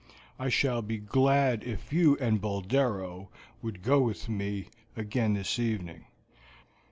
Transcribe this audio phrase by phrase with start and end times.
[0.39, 3.29] I shall be glad if you and Boldero
[3.61, 6.05] would go with me again this evening.